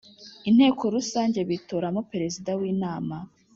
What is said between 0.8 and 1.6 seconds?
Rusange